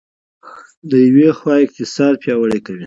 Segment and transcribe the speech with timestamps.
[0.89, 2.79] له یوې خوا اقتصاد پیاوړی کوي.